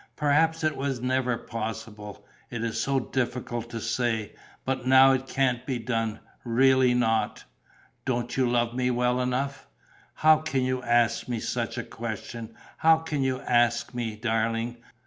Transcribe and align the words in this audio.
Perhaps 0.15 0.63
it 0.63 0.75
was 0.75 0.99
never 0.99 1.37
possible. 1.37 2.25
It 2.49 2.63
is 2.63 2.81
so 2.81 2.99
difficult 2.99 3.69
to 3.69 3.79
say. 3.79 4.31
But 4.65 4.87
now 4.87 5.11
it 5.11 5.27
can't 5.27 5.63
be 5.63 5.77
done, 5.77 6.19
really 6.43 6.95
not...." 6.95 7.43
"Don't 8.03 8.35
you 8.35 8.49
love 8.49 8.73
me 8.73 8.89
well 8.89 9.21
enough?" 9.21 9.67
"How 10.15 10.37
can 10.37 10.61
you 10.63 10.81
ask 10.81 11.27
me 11.27 11.39
such 11.39 11.77
a 11.77 11.83
question? 11.83 12.55
How 12.77 12.97
can 12.97 13.21
you 13.21 13.41
ask 13.41 13.93
me, 13.93 14.15
darling? 14.15 14.77